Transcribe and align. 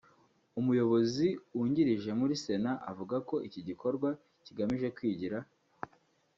umuyobozi 0.59 1.27
wungirije 1.55 2.09
muri 2.19 2.33
sena 2.43 2.71
avuga 2.91 3.15
ko 3.29 3.35
iki 3.47 3.61
gikorwa 3.67 4.09
kigamije 4.45 4.87
kwigira 4.95 5.37